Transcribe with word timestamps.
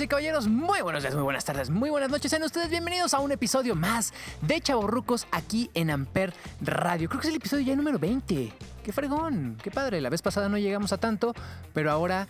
Y 0.00 0.08
caballeros, 0.08 0.48
muy 0.48 0.80
buenos 0.80 1.02
días, 1.02 1.14
muy 1.14 1.22
buenas 1.22 1.44
tardes, 1.44 1.68
muy 1.68 1.90
buenas 1.90 2.08
noches. 2.08 2.30
Sean 2.30 2.42
ustedes 2.42 2.70
bienvenidos 2.70 3.12
a 3.12 3.20
un 3.20 3.30
episodio 3.30 3.74
más 3.74 4.14
de 4.40 4.58
Chavorrucos 4.58 5.26
aquí 5.30 5.70
en 5.74 5.90
Amper 5.90 6.32
Radio. 6.62 7.10
Creo 7.10 7.20
que 7.20 7.26
es 7.26 7.30
el 7.30 7.36
episodio 7.36 7.66
ya 7.66 7.76
número 7.76 7.98
20. 7.98 8.54
Qué 8.82 8.92
fregón, 8.92 9.58
qué 9.62 9.70
padre. 9.70 10.00
La 10.00 10.08
vez 10.08 10.22
pasada 10.22 10.48
no 10.48 10.56
llegamos 10.56 10.94
a 10.94 10.96
tanto, 10.96 11.34
pero 11.74 11.90
ahora 11.90 12.26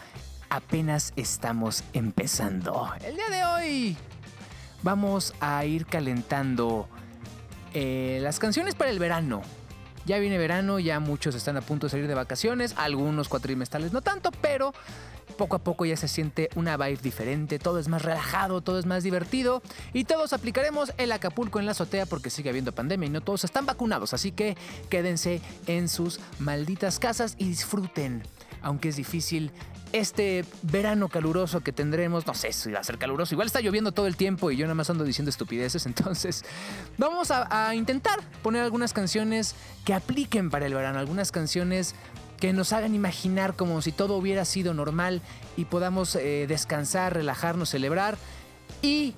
apenas 0.51 1.13
estamos 1.15 1.85
empezando. 1.93 2.93
El 3.01 3.15
día 3.15 3.31
de 3.31 3.45
hoy 3.45 3.97
vamos 4.83 5.33
a 5.39 5.65
ir 5.65 5.87
calentando 5.87 6.89
eh, 7.75 8.19
las 8.23 8.41
canciones 8.41 8.75
para 8.75 8.91
el 8.91 8.99
verano. 8.99 9.41
Ya 10.05 10.19
viene 10.19 10.37
verano, 10.37 10.81
ya 10.81 10.99
muchos 10.99 11.37
están 11.37 11.57
a 11.57 11.61
punto 11.61 11.87
de 11.87 11.91
salir 11.91 12.09
de 12.09 12.15
vacaciones, 12.15 12.75
algunos 12.77 13.29
cuatrimestrales 13.29 13.93
no 13.93 14.03
tanto, 14.03 14.33
pero 14.41 14.75
poco 15.33 15.57
a 15.57 15.59
poco 15.59 15.85
ya 15.85 15.97
se 15.97 16.09
siente 16.09 16.49
una 16.55 16.77
vibe 16.77 16.99
diferente, 17.03 17.59
todo 17.59 17.79
es 17.79 17.89
más 17.89 18.03
relajado, 18.03 18.61
todo 18.61 18.79
es 18.79 18.87
más 18.87 19.03
divertido 19.03 19.63
y 19.93 20.05
todos 20.05 20.33
aplicaremos 20.33 20.93
el 20.99 21.13
Acapulco 21.13 21.59
en 21.59 21.67
la 21.67 21.73
azotea 21.73 22.07
porque 22.07 22.31
sigue 22.31 22.51
habiendo 22.51 22.73
pandemia 22.73 23.07
y 23.07 23.11
no 23.11 23.21
todos 23.21 23.45
están 23.45 23.67
vacunados, 23.67 24.15
así 24.15 24.33
que 24.33 24.57
quédense 24.91 25.41
en 25.67 25.89
sus 25.89 26.21
malditas 26.39 26.99
casas 26.99 27.35
y 27.39 27.49
disfruten, 27.49 28.23
aunque 28.63 28.89
es 28.89 28.97
difícil. 28.97 29.51
Este 29.93 30.47
verano 30.63 31.11
caluroso 31.11 31.61
que 31.61 31.71
tendremos, 31.71 32.27
no 32.27 32.33
sé 32.33 32.51
si 32.55 32.73
va 32.73 32.81
a 32.81 32.85
ser 32.85 32.97
caluroso, 32.97 33.35
igual 33.35 33.47
está 33.47 33.61
lloviendo 33.61 33.93
todo 33.93 34.07
el 34.07 34.17
tiempo 34.17 34.51
y 34.51 34.57
yo 34.57 34.65
nada 34.65 34.75
más 34.75 34.89
ando 34.89 35.05
diciendo 35.05 35.29
estupideces, 35.29 35.85
entonces 35.87 36.45
vamos 36.97 37.31
a, 37.31 37.69
a 37.69 37.75
intentar 37.75 38.21
poner 38.43 38.63
algunas 38.63 38.95
canciones 38.95 39.55
que 39.85 39.93
apliquen 39.93 40.49
para 40.49 40.65
el 40.65 40.73
verano, 40.73 40.99
algunas 40.99 41.31
canciones 41.31 41.95
que 42.43 42.53
nos 42.53 42.73
hagan 42.73 42.93
imaginar 42.93 43.55
como 43.55 43.81
si 43.83 43.93
todo 43.93 44.17
hubiera 44.17 44.45
sido 44.45 44.75
normal 44.75 45.21
y 45.57 45.65
podamos 45.65 46.17
eh, 46.17 46.47
descansar, 46.49 47.15
relajarnos, 47.15 47.69
celebrar 47.69 48.19
y 48.83 49.15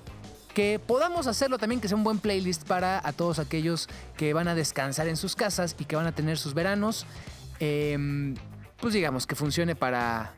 que 0.53 0.77
podamos 0.77 1.25
hacerlo 1.25 1.57
también 1.57 1.81
que 1.81 1.87
sea 1.87 1.97
un 1.97 2.03
buen 2.03 2.19
playlist 2.19 2.67
para 2.67 3.01
a 3.03 3.13
todos 3.13 3.39
aquellos 3.39 3.89
que 4.15 4.35
van 4.35 4.47
a 4.47 4.53
descansar 4.53 5.07
en 5.07 5.17
sus 5.17 5.35
casas 5.35 5.75
y 5.79 5.85
que 5.85 5.95
van 5.95 6.05
a 6.05 6.11
tener 6.11 6.37
sus 6.37 6.53
veranos. 6.53 7.07
Em, 7.59 8.35
pues 8.79 8.93
digamos 8.93 9.25
que 9.25 9.33
funcione 9.33 9.75
para 9.75 10.35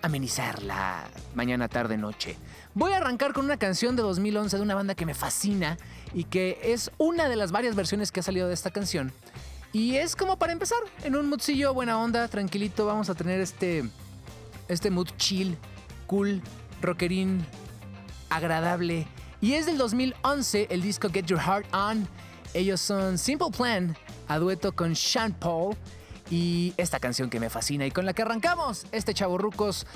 amenizar 0.00 0.62
la 0.62 1.04
mañana, 1.34 1.68
tarde, 1.68 1.98
noche. 1.98 2.38
Voy 2.72 2.92
a 2.92 2.96
arrancar 2.96 3.34
con 3.34 3.44
una 3.44 3.58
canción 3.58 3.96
de 3.96 4.02
2011 4.02 4.56
de 4.56 4.62
una 4.62 4.74
banda 4.74 4.94
que 4.94 5.04
me 5.04 5.12
fascina 5.12 5.76
y 6.14 6.24
que 6.24 6.58
es 6.62 6.90
una 6.96 7.28
de 7.28 7.36
las 7.36 7.52
varias 7.52 7.74
versiones 7.74 8.10
que 8.10 8.20
ha 8.20 8.22
salido 8.22 8.48
de 8.48 8.54
esta 8.54 8.70
canción. 8.70 9.12
Y 9.74 9.96
es 9.96 10.14
como 10.14 10.38
para 10.38 10.52
empezar, 10.52 10.78
en 11.02 11.16
un 11.16 11.28
moodcillo 11.28 11.74
buena 11.74 11.98
onda, 11.98 12.28
tranquilito, 12.28 12.86
vamos 12.86 13.10
a 13.10 13.14
tener 13.16 13.40
este, 13.40 13.82
este 14.68 14.88
mood 14.88 15.08
chill, 15.16 15.58
cool, 16.06 16.40
rockerín, 16.80 17.44
agradable. 18.30 19.08
Y 19.40 19.54
es 19.54 19.66
del 19.66 19.76
2011 19.76 20.68
el 20.70 20.80
disco 20.80 21.10
Get 21.10 21.26
Your 21.26 21.40
Heart 21.40 21.66
On. 21.74 22.06
Ellos 22.54 22.80
son 22.80 23.18
Simple 23.18 23.48
Plan, 23.50 23.96
a 24.28 24.38
dueto 24.38 24.70
con 24.70 24.94
Sean 24.94 25.32
Paul. 25.32 25.76
Y 26.30 26.72
esta 26.76 27.00
canción 27.00 27.28
que 27.28 27.40
me 27.40 27.50
fascina 27.50 27.84
y 27.84 27.90
con 27.90 28.06
la 28.06 28.12
que 28.12 28.22
arrancamos 28.22 28.86
este 28.92 29.12
chavo 29.12 29.38
rucos 29.38 29.88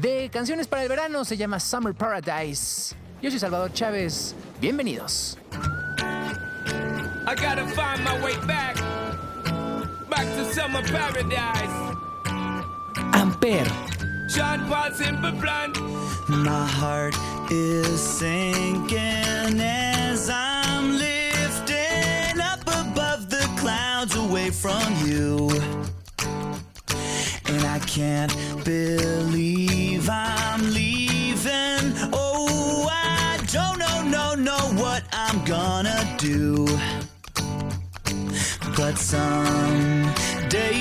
de 0.00 0.28
canciones 0.32 0.66
para 0.66 0.82
el 0.82 0.88
verano 0.88 1.24
se 1.24 1.36
llama 1.36 1.60
Summer 1.60 1.94
Paradise. 1.94 2.96
Yo 3.22 3.30
soy 3.30 3.38
Salvador 3.38 3.72
Chávez. 3.72 4.34
Bienvenidos. 4.60 5.38
I 7.30 7.34
gotta 7.36 7.64
find 7.76 8.02
my 8.02 8.20
way 8.24 8.34
back, 8.44 8.76
back 10.10 10.26
to 10.34 10.44
summer 10.52 10.82
paradise. 10.82 11.96
Amper, 13.14 13.66
Sean 14.28 14.68
Paul 14.68 14.90
simple 14.92 15.32
plan. 15.40 15.72
My 16.28 16.66
heart 16.66 17.16
is 17.50 18.00
sinking 18.00 19.60
as 19.60 20.28
I'm 20.28 20.98
lifting 20.98 22.40
up 22.40 22.60
above 22.62 23.30
the 23.30 23.48
clouds 23.56 24.16
away 24.16 24.50
from 24.50 24.82
you. 25.06 25.48
And 27.46 27.64
I 27.64 27.78
can't 27.86 28.34
believe 28.64 30.08
I'm 30.10 30.62
leaving. 30.70 31.94
Oh, 32.12 32.88
I 32.90 33.38
don't 33.52 33.78
know, 33.78 34.02
no, 34.02 34.34
know 34.34 34.82
what 34.82 35.04
I'm 35.12 35.44
gonna 35.44 36.16
do. 36.18 36.66
But 38.80 38.96
someday 38.96 40.72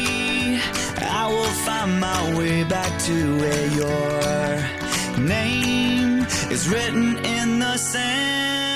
I 1.02 1.28
will 1.28 1.54
find 1.66 2.00
my 2.00 2.34
way 2.38 2.64
back 2.64 2.98
to 3.08 3.38
where 3.38 3.68
your 3.68 5.20
name 5.20 6.22
is 6.50 6.70
written 6.70 7.18
in 7.26 7.60
the 7.60 7.76
sand. 7.76 8.69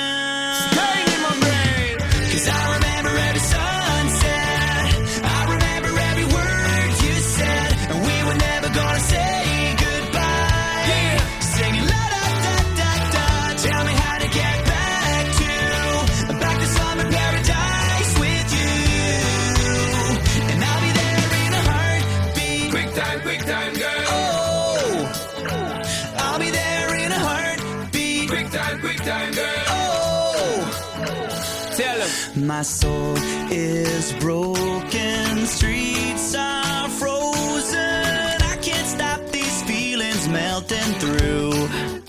My 32.36 32.62
soul 32.62 33.16
is 33.50 34.12
broken, 34.14 35.46
streets 35.46 36.34
are 36.34 36.88
frozen. 36.88 38.42
I 38.42 38.56
can't 38.60 38.86
stop 38.86 39.20
these 39.30 39.62
feelings 39.62 40.28
melting 40.28 40.92
through. 41.00 42.03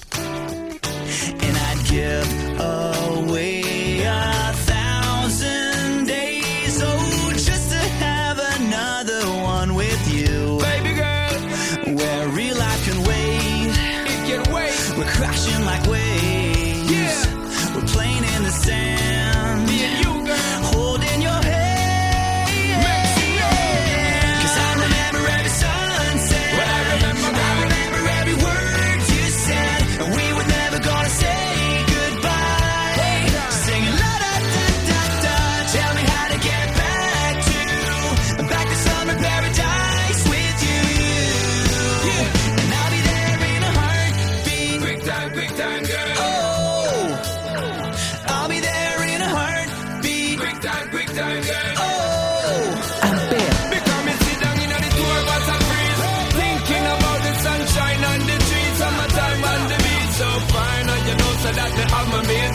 You 61.07 61.15
know 61.15 61.31
so 61.43 61.49
that 61.53 61.71
me 61.77 61.83
have 61.93 62.07
my 62.09 62.21
main 62.25 62.51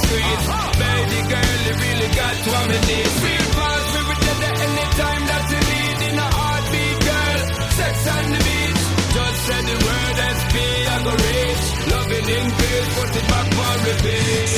Baby 0.81 1.21
girl, 1.31 1.59
you 1.67 1.75
really 1.85 2.11
got 2.15 2.37
what 2.51 2.65
me 2.71 2.79
need 2.91 3.11
Feel 3.23 3.47
fast, 3.57 3.91
we 4.09 4.15
there 4.43 4.57
anytime 4.67 5.23
that 5.31 5.45
you 5.53 5.61
need 5.71 5.99
In 6.09 6.17
a 6.19 6.29
heartbeat, 6.39 6.99
girl 7.07 7.41
Sex 7.79 7.95
on 8.15 8.27
the 8.35 8.41
beach 8.47 8.83
Just 9.15 9.39
say 9.47 9.61
the 9.71 9.77
word 9.87 10.19
SP, 10.37 10.55
I 10.95 10.97
go 11.07 11.13
reach 11.25 11.65
Loving 11.93 12.29
in 12.39 12.47
peace, 12.59 12.89
put 12.97 13.11
it 13.21 13.27
back 13.31 13.49
on 13.67 13.79
repeat. 13.87 14.49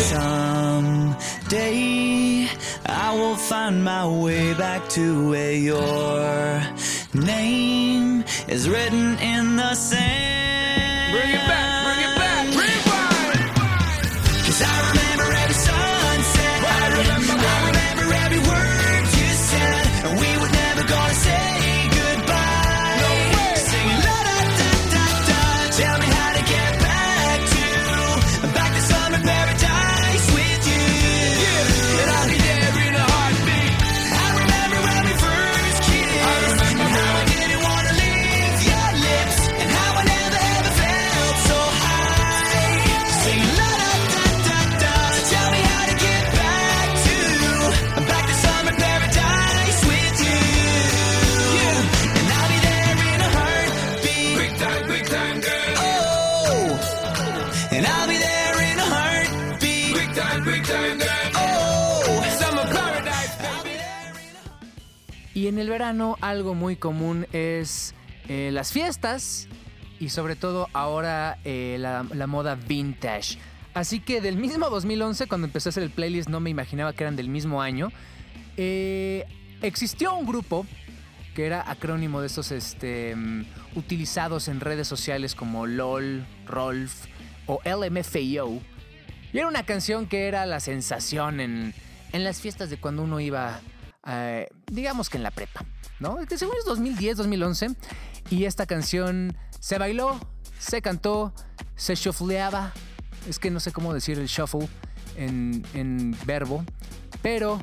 Someday 1.42 1.82
I 2.86 3.14
will 3.14 3.36
find 3.36 3.84
my 3.84 4.06
way 4.06 4.54
back 4.54 4.88
to 4.90 5.28
where 5.30 5.52
your 5.52 6.62
name 7.14 8.24
is 8.48 8.68
written 8.68 9.18
in 9.18 9.56
the 9.56 9.74
sand. 9.74 11.12
Bring 11.12 11.30
it 11.30 11.36
back, 11.36 11.40
bring 11.40 11.40
it 11.40 11.46
back, 11.48 11.71
el 65.62 65.68
verano 65.68 66.18
algo 66.20 66.54
muy 66.54 66.74
común 66.74 67.28
es 67.32 67.94
eh, 68.28 68.50
las 68.52 68.72
fiestas 68.72 69.46
y 70.00 70.08
sobre 70.08 70.34
todo 70.34 70.68
ahora 70.72 71.38
eh, 71.44 71.76
la, 71.78 72.26
moda 72.26 72.56
vintage. 72.56 73.38
Así 73.72 74.00
que 74.00 74.20
del 74.20 74.36
mismo 74.36 74.68
2011, 74.68 75.28
cuando 75.28 75.46
empecé 75.46 75.68
a 75.68 75.70
hacer 75.70 75.84
el 75.84 75.90
playlist, 75.90 76.28
no 76.28 76.40
me 76.40 76.50
imaginaba 76.50 76.92
que 76.92 77.04
eran 77.04 77.14
del 77.14 77.28
mismo 77.28 77.62
año. 77.62 77.90
eh, 78.56 79.24
existió 79.62 80.16
un 80.16 80.26
grupo 80.26 80.66
que 81.36 81.46
era 81.46 81.70
acrónimo 81.70 82.20
de 82.20 82.26
estos 82.26 82.50
este, 82.50 83.14
mm, 83.14 83.44
utilizados 83.76 84.48
en 84.48 84.58
redes 84.58 84.88
sociales 84.88 85.36
como 85.36 85.68
LOL, 85.68 86.26
Rolf 86.44 87.06
o 87.46 87.60
LMFAO. 87.64 88.60
Y 89.32 89.38
era 89.38 89.46
una 89.46 89.62
canción 89.62 90.06
que 90.06 90.26
era 90.26 90.44
la 90.44 90.58
sensación 90.58 91.38
en, 91.38 91.72
en 92.12 92.24
las 92.24 92.40
fiestas 92.40 92.68
de 92.68 92.78
cuando 92.78 93.04
uno 93.04 93.20
iba, 93.20 93.60
eh, 94.06 94.48
digamos 94.66 95.08
que 95.08 95.16
en 95.16 95.22
la 95.22 95.30
prepa, 95.30 95.64
¿no? 96.00 96.16
Que 96.26 96.38
según 96.38 96.56
es 96.58 96.64
2010, 96.64 97.18
2011. 97.18 97.68
Y 98.30 98.44
esta 98.44 98.66
canción 98.66 99.36
se 99.60 99.78
bailó, 99.78 100.18
se 100.58 100.82
cantó, 100.82 101.32
se 101.76 101.94
shuffleaba. 101.94 102.72
Es 103.28 103.38
que 103.38 103.50
no 103.50 103.60
sé 103.60 103.72
cómo 103.72 103.94
decir 103.94 104.18
el 104.18 104.26
shuffle 104.26 104.68
en, 105.16 106.16
verbo. 106.26 106.64
Pero 107.20 107.60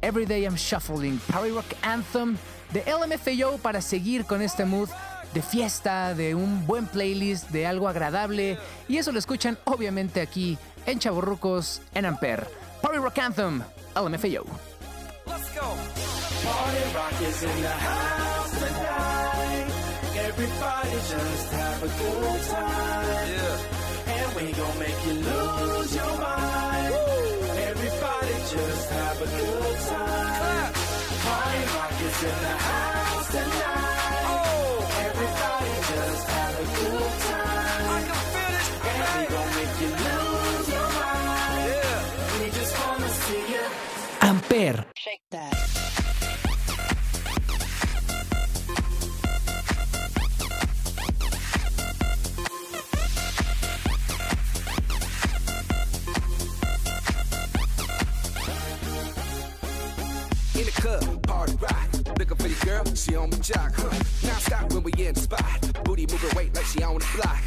Everyday 0.00 0.44
I'm 0.44 0.54
Shuffling, 0.54 1.18
Party 1.30 1.50
Rock 1.50 1.74
Anthem 1.82 2.36
de 2.72 2.84
LMFAO 2.84 3.58
para 3.58 3.80
seguir 3.80 4.24
con 4.24 4.42
este 4.42 4.64
mood 4.64 4.88
de 5.34 5.42
fiesta, 5.42 6.14
de 6.14 6.34
un 6.34 6.66
buen 6.66 6.86
playlist, 6.86 7.50
de 7.50 7.66
algo 7.66 7.88
agradable. 7.88 8.58
Y 8.88 8.96
eso 8.96 9.12
lo 9.12 9.18
escuchan 9.18 9.58
obviamente 9.64 10.20
aquí 10.20 10.56
en 10.86 10.98
Chaborrucos 10.98 11.82
en 11.94 12.06
Ampere. 12.06 12.46
Party 12.80 12.98
Rock 12.98 13.18
Anthem, 13.18 13.62
LMFAO. 13.94 14.75
Let's 16.46 16.52
go. 16.52 16.52
Party 16.52 16.94
rock 16.94 17.22
is 17.22 17.42
in 17.42 17.62
the 17.62 17.68
house 17.68 18.50
tonight. 18.58 19.66
Everybody 20.16 20.90
just 20.90 21.52
have 21.52 21.82
a 21.82 21.88
good 21.88 22.42
time. 22.50 23.60
And 24.06 24.36
we 24.36 24.52
gon' 24.52 24.78
make 24.78 25.06
you 25.06 25.12
lose 25.14 25.94
your 25.96 26.18
mind. 26.18 26.94
Everybody 27.70 28.34
just 28.54 28.90
have 28.90 29.22
a 29.22 29.26
good 29.26 29.78
time. 29.88 30.72
Party 31.26 31.62
rock 31.74 32.00
is 32.08 32.22
in 32.22 32.38
the 32.46 32.56
house 32.68 33.28
tonight. 33.30 34.86
Everybody 35.06 35.72
just 35.92 36.28
have 36.28 36.54
a 36.60 36.66
good 36.78 37.12
time. 37.28 38.10
And 38.88 39.08
we 39.18 39.24
gon' 39.34 39.50
make 39.58 39.74
you 39.82 39.90
lose 40.06 40.68
your 40.68 40.88
mind. 41.00 41.72
We 42.40 42.46
just 42.50 42.72
wanna 42.80 43.08
see 43.08 43.44
you. 43.52 43.64
Amper. 44.20 44.76
In 44.78 45.95
girl, 62.66 62.84
she 62.94 63.14
on 63.14 63.30
the 63.30 63.36
jock. 63.36 63.72
Huh. 63.76 63.90
Now 64.26 64.38
stop 64.38 64.72
when 64.72 64.82
we 64.82 64.92
in 64.98 65.14
the 65.14 65.20
spot. 65.20 65.84
Booty 65.84 66.06
moving 66.10 66.36
weight 66.36 66.54
like 66.54 66.64
she 66.64 66.82
on 66.82 66.98
the 66.98 67.06
block. 67.14 67.40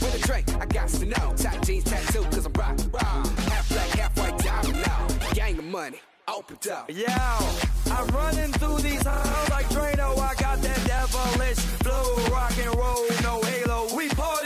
With 0.00 0.14
a 0.18 0.26
drink, 0.26 0.46
I 0.60 0.66
got 0.66 0.88
to 0.88 1.06
know. 1.06 1.26
Top 1.36 1.64
jeans 1.64 1.84
tattoo, 1.84 2.24
cause 2.24 2.44
I'm 2.44 2.52
rock, 2.54 2.76
rock. 2.92 3.26
Half 3.52 3.68
black, 3.68 3.90
half 4.00 4.18
white, 4.18 4.38
diamond 4.38 4.82
now. 4.82 5.06
Gang 5.32 5.58
of 5.58 5.64
money, 5.64 6.00
opened 6.26 6.66
up. 6.68 6.90
Yo, 6.90 7.06
I'm 7.92 8.06
running 8.08 8.52
through 8.58 8.78
these 8.78 9.06
halls 9.06 9.48
like 9.50 9.66
Drano. 9.66 10.18
I 10.18 10.34
got 10.34 10.60
that 10.60 10.80
devilish 10.86 11.58
flow, 11.84 12.16
rock 12.32 12.58
and 12.58 12.74
roll, 12.74 13.06
no 13.22 13.40
halo. 13.42 13.96
We 13.96 14.08
party 14.08 14.43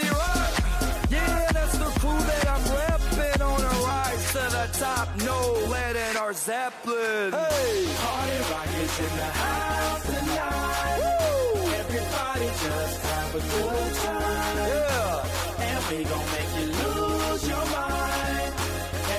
lead 5.70 5.96
in 5.96 6.16
our 6.16 6.32
Zeppelin. 6.32 7.32
Hey, 7.32 7.86
party 8.02 8.38
rock 8.50 8.68
is 8.82 8.98
in 9.00 9.12
the 9.16 9.30
house 9.42 10.02
tonight. 10.06 10.98
Woo! 10.98 11.72
Everybody 11.82 12.46
just 12.64 13.00
have 13.08 13.34
a 13.34 13.40
good 13.40 13.94
time. 14.04 14.56
Yeah, 14.68 15.66
and 15.68 15.82
we 15.88 16.04
gon' 16.04 16.28
make 16.36 16.52
you 16.58 16.66
lose 16.80 17.42
your 17.48 17.64
mind. 17.76 18.52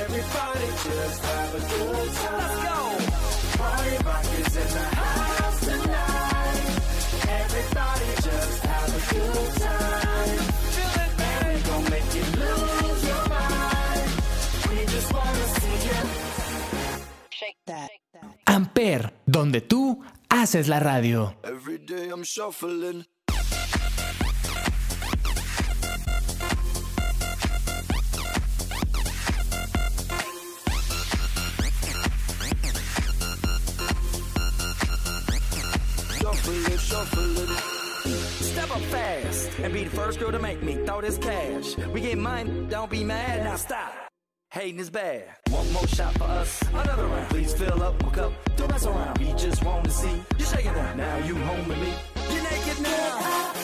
Everybody 0.01 0.67
just 0.85 1.19
have 1.25 1.55
a 1.55 1.59
good 1.59 2.11
time. 2.13 2.37
Let's 2.39 2.57
go. 2.67 2.79
Party 3.57 3.95
rock 4.05 4.25
is 4.39 4.55
in 4.63 4.69
the 4.77 4.87
house 5.01 5.59
tonight. 5.65 6.63
Everybody 7.41 8.09
just 8.27 8.65
have 8.65 8.89
a 8.89 9.13
good 9.13 9.61
time. 9.61 10.08
Amper, 18.45 19.13
donde 19.25 19.61
tú 19.61 20.03
haces 20.29 20.67
la 20.67 20.79
radio. 20.79 21.35
Every 21.43 21.77
day 21.77 22.09
I'm 22.09 22.23
shuffling. 22.23 23.05
Shuffling, 36.19 36.77
shuffling. 36.77 37.57
Step 38.41 38.71
up 38.71 38.81
fast 38.83 39.49
and 39.63 39.73
be 39.73 39.83
the 39.83 39.89
first 39.89 40.19
girl 40.19 40.31
to 40.31 40.39
make 40.39 40.61
me 40.63 40.75
throw 40.85 41.01
this 41.01 41.17
cash. 41.17 41.77
We 41.93 42.01
get 42.01 42.17
mine, 42.17 42.67
don't 42.69 42.89
be 42.89 43.03
mad. 43.03 43.43
Now 43.43 43.55
stop. 43.55 44.08
Hating 44.51 44.79
is 44.79 44.89
bad. 44.89 45.25
One 45.51 45.71
more 45.73 45.85
shot 45.85 46.11
for 46.15 46.23
us. 46.23 46.59
Another 46.73 47.05
round. 47.05 47.29
Please 47.29 47.53
fill 47.53 47.83
up 47.83 48.01
my 48.01 48.09
cup. 48.09 48.33
Don't 48.55 48.67
mess 48.71 48.83
around. 48.83 49.19
We 49.19 49.31
just 49.33 49.63
want 49.63 49.85
to 49.85 49.91
see 49.91 50.23
you 50.39 50.45
shaking 50.45 50.73
that. 50.73 50.97
Now 50.97 51.17
you 51.17 51.35
home 51.35 51.67
with 51.67 51.77
me. 51.77 51.93
You're 52.33 52.41
naked 52.41 52.81
now. 52.81 53.58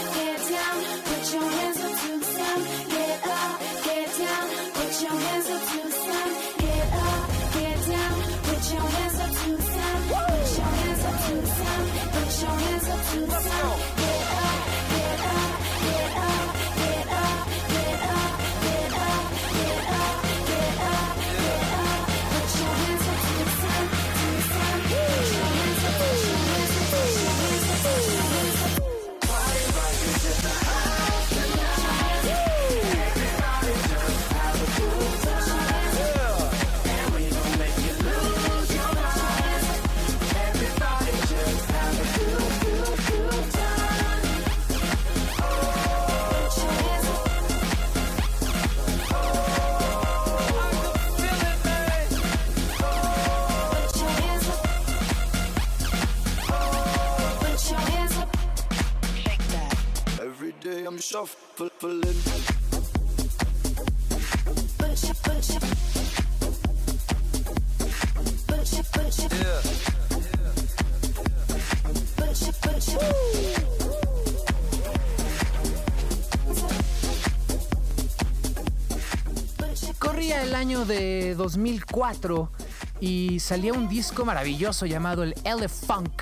Corría 80.00 80.44
el 80.44 80.54
año 80.54 80.84
de 80.84 81.36
2004 81.36 82.52
y 83.00 83.40
salía 83.40 83.72
un 83.72 83.88
disco 83.88 84.26
maravilloso 84.26 84.86
llamado 84.86 85.24
el 85.24 85.34
Elefunk 85.46 86.22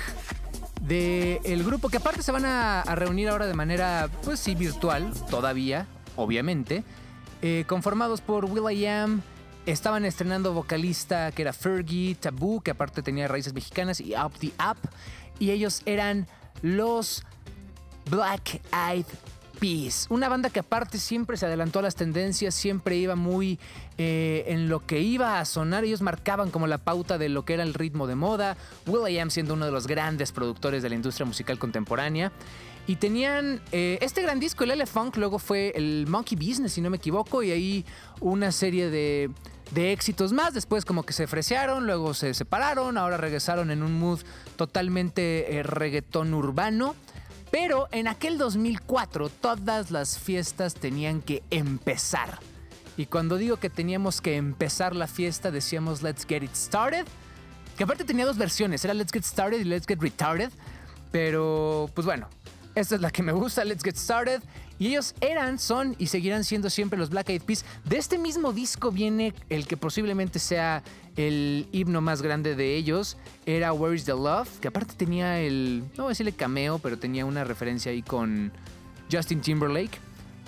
de 0.86 1.40
el 1.44 1.64
grupo 1.64 1.88
que 1.88 1.96
aparte 1.96 2.22
se 2.22 2.30
van 2.30 2.44
a, 2.44 2.82
a 2.82 2.94
reunir 2.94 3.28
ahora 3.28 3.46
de 3.46 3.54
manera 3.54 4.08
pues 4.22 4.38
sí 4.38 4.54
virtual 4.54 5.12
todavía 5.30 5.86
obviamente 6.16 6.84
eh, 7.42 7.64
conformados 7.66 8.20
por 8.20 8.44
Will.i.am 8.44 9.22
estaban 9.66 10.04
estrenando 10.04 10.52
vocalista 10.52 11.32
que 11.32 11.42
era 11.42 11.54
Fergie 11.54 12.14
Taboo 12.16 12.60
que 12.60 12.70
aparte 12.70 13.02
tenía 13.02 13.28
raíces 13.28 13.54
mexicanas 13.54 14.00
y 14.00 14.14
Up 14.14 14.32
the 14.38 14.52
Up 14.58 14.76
y 15.38 15.50
ellos 15.50 15.80
eran 15.86 16.26
los 16.60 17.24
Black 18.10 18.60
Eyed 18.72 19.06
Peas, 19.58 20.06
una 20.10 20.28
banda 20.28 20.50
que 20.50 20.60
aparte 20.60 20.98
siempre 20.98 21.36
se 21.36 21.46
adelantó 21.46 21.78
a 21.78 21.82
las 21.82 21.94
tendencias, 21.94 22.54
siempre 22.54 22.96
iba 22.96 23.16
muy 23.16 23.58
eh, 23.98 24.44
en 24.48 24.68
lo 24.68 24.80
que 24.84 25.00
iba 25.00 25.40
a 25.40 25.44
sonar, 25.44 25.84
ellos 25.84 26.02
marcaban 26.02 26.50
como 26.50 26.66
la 26.66 26.78
pauta 26.78 27.18
de 27.18 27.28
lo 27.28 27.44
que 27.44 27.54
era 27.54 27.62
el 27.62 27.74
ritmo 27.74 28.06
de 28.06 28.14
moda, 28.14 28.56
Will.i.am 28.86 29.30
siendo 29.30 29.54
uno 29.54 29.64
de 29.66 29.72
los 29.72 29.86
grandes 29.86 30.32
productores 30.32 30.82
de 30.82 30.88
la 30.88 30.94
industria 30.94 31.26
musical 31.26 31.58
contemporánea. 31.58 32.32
Y 32.86 32.96
tenían 32.96 33.62
eh, 33.72 33.98
este 34.02 34.20
gran 34.20 34.38
disco, 34.38 34.64
el 34.64 34.72
Elefunk, 34.72 35.16
luego 35.16 35.38
fue 35.38 35.72
el 35.74 36.06
Monkey 36.06 36.36
Business, 36.36 36.74
si 36.74 36.82
no 36.82 36.90
me 36.90 36.98
equivoco, 36.98 37.42
y 37.42 37.50
ahí 37.50 37.84
una 38.20 38.52
serie 38.52 38.90
de, 38.90 39.30
de 39.70 39.92
éxitos 39.92 40.34
más. 40.34 40.52
Después 40.52 40.84
como 40.84 41.02
que 41.04 41.14
se 41.14 41.26
fresearon, 41.26 41.86
luego 41.86 42.12
se 42.12 42.34
separaron, 42.34 42.98
ahora 42.98 43.16
regresaron 43.16 43.70
en 43.70 43.82
un 43.82 43.98
mood 43.98 44.20
totalmente 44.56 45.56
eh, 45.56 45.62
reggaetón 45.62 46.34
urbano. 46.34 46.94
Pero 47.54 47.86
en 47.92 48.08
aquel 48.08 48.36
2004 48.36 49.28
todas 49.28 49.92
las 49.92 50.18
fiestas 50.18 50.74
tenían 50.74 51.22
que 51.22 51.44
empezar. 51.50 52.40
Y 52.96 53.06
cuando 53.06 53.36
digo 53.36 53.58
que 53.58 53.70
teníamos 53.70 54.20
que 54.20 54.34
empezar 54.34 54.96
la 54.96 55.06
fiesta 55.06 55.52
decíamos 55.52 56.02
Let's 56.02 56.26
Get 56.26 56.42
It 56.42 56.56
Started. 56.56 57.06
Que 57.78 57.84
aparte 57.84 58.02
tenía 58.02 58.26
dos 58.26 58.38
versiones, 58.38 58.84
era 58.84 58.92
Let's 58.92 59.12
Get 59.12 59.22
Started 59.22 59.60
y 59.60 59.64
Let's 59.64 59.86
Get 59.86 60.00
Retarded. 60.00 60.50
Pero 61.12 61.88
pues 61.94 62.04
bueno, 62.04 62.28
esta 62.74 62.96
es 62.96 63.00
la 63.00 63.12
que 63.12 63.22
me 63.22 63.30
gusta, 63.30 63.64
Let's 63.64 63.84
Get 63.84 63.98
Started. 63.98 64.42
Y 64.78 64.88
ellos 64.88 65.14
eran, 65.20 65.58
son 65.58 65.94
y 65.98 66.08
seguirán 66.08 66.44
siendo 66.44 66.68
siempre 66.70 66.98
los 66.98 67.10
Black 67.10 67.28
Eyed 67.30 67.42
Peas. 67.42 67.64
De 67.84 67.96
este 67.96 68.18
mismo 68.18 68.52
disco 68.52 68.90
viene 68.90 69.34
el 69.48 69.66
que 69.66 69.76
posiblemente 69.76 70.38
sea 70.38 70.82
el 71.16 71.68
himno 71.72 72.00
más 72.00 72.22
grande 72.22 72.56
de 72.56 72.76
ellos. 72.76 73.16
Era 73.46 73.72
Where 73.72 73.94
is 73.94 74.04
the 74.04 74.12
Love, 74.12 74.48
que 74.60 74.68
aparte 74.68 74.94
tenía 74.96 75.40
el, 75.40 75.84
no 75.96 76.04
voy 76.04 76.06
a 76.06 76.08
decirle 76.10 76.32
cameo, 76.32 76.78
pero 76.78 76.98
tenía 76.98 77.24
una 77.24 77.44
referencia 77.44 77.92
ahí 77.92 78.02
con 78.02 78.52
Justin 79.10 79.40
Timberlake. 79.40 79.98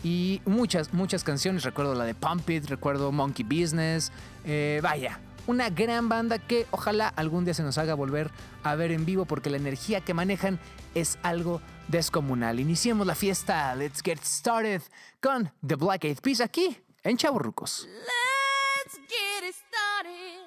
Y 0.02 0.40
muchas, 0.44 0.92
muchas 0.92 1.24
canciones. 1.24 1.62
Recuerdo 1.62 1.94
la 1.94 2.04
de 2.04 2.14
Pump 2.14 2.48
It, 2.50 2.66
recuerdo 2.66 3.12
Monkey 3.12 3.44
Business. 3.44 4.12
eh, 4.44 4.80
vaya, 4.82 5.20
una 5.46 5.70
gran 5.70 6.08
banda 6.08 6.38
que 6.38 6.66
ojalá 6.70 7.08
algún 7.08 7.44
día 7.44 7.54
se 7.54 7.62
nos 7.62 7.78
haga 7.78 7.94
volver 7.94 8.30
a 8.62 8.74
ver 8.74 8.90
en 8.90 9.04
vivo 9.04 9.24
porque 9.24 9.50
la 9.50 9.56
energía 9.56 10.00
que 10.00 10.14
manejan 10.14 10.58
es 10.94 11.18
algo 11.22 11.60
descomunal. 11.88 12.60
Iniciemos 12.60 13.06
la 13.06 13.14
fiesta. 13.14 13.74
Let's 13.74 14.00
get 14.02 14.20
started 14.22 14.82
con 15.20 15.52
The 15.66 15.76
Black 15.76 16.04
Eyed 16.04 16.20
Peas 16.20 16.40
aquí 16.40 16.76
en 17.02 17.16
Chaburrucos. 17.16 17.86
Let's 17.88 18.98
get 19.08 19.48
it 19.48 19.54
started 19.54 20.46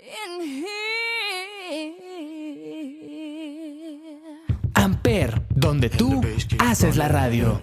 in 0.00 0.40
here. 0.40 0.90
Amper, 4.74 5.46
donde 5.50 5.90
tú 5.90 6.22
haces 6.58 6.96
la 6.96 7.08
radio. 7.08 7.62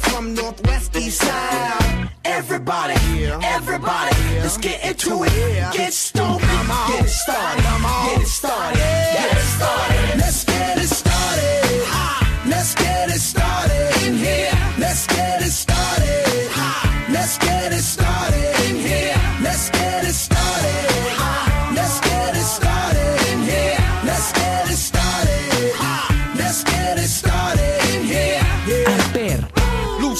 From 0.00 0.34
northwest 0.34 0.96
east 0.96 1.20
side. 1.22 2.10
Everybody, 2.24 2.94
everybody, 3.42 4.16
let's 4.40 4.58
get 4.58 4.84
into 4.84 5.24
it. 5.24 5.72
Get 5.72 5.92
stoked, 5.92 6.42
get 6.42 6.68
started, 6.68 6.92
get 6.92 7.04
it 7.04 7.08
started, 7.08 7.62
get 8.06 8.20
it 8.22 8.26
started. 8.26 9.09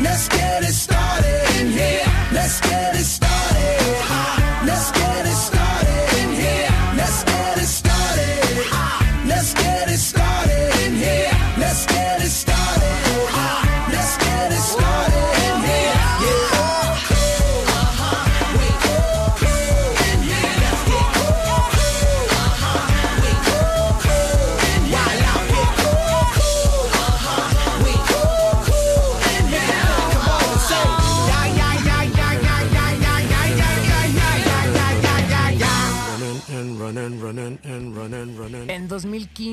Let's 0.00 0.28
get 0.28 0.62
it 0.62 0.72
started 0.72 1.60
in 1.60 1.70
here. 1.72 2.04
Let's 2.32 2.60
get 2.60 2.94
it 2.94 3.04
started. 3.04 3.27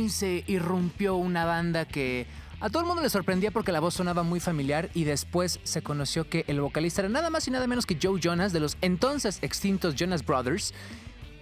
2015 0.05 0.43
irrumpió 0.47 1.15
una 1.15 1.45
banda 1.45 1.85
que 1.85 2.27
a 2.59 2.69
todo 2.69 2.81
el 2.81 2.87
mundo 2.87 3.01
le 3.01 3.09
sorprendía 3.09 3.51
porque 3.51 3.71
la 3.71 3.79
voz 3.79 3.95
sonaba 3.95 4.23
muy 4.23 4.39
familiar 4.39 4.89
y 4.93 5.03
después 5.03 5.59
se 5.63 5.81
conoció 5.81 6.29
que 6.29 6.45
el 6.47 6.61
vocalista 6.61 7.01
era 7.01 7.09
nada 7.09 7.29
más 7.29 7.47
y 7.47 7.51
nada 7.51 7.67
menos 7.67 7.85
que 7.85 7.97
Joe 8.01 8.19
Jonas 8.21 8.53
de 8.53 8.59
los 8.59 8.77
entonces 8.81 9.39
extintos 9.41 9.95
Jonas 9.95 10.25
Brothers. 10.25 10.73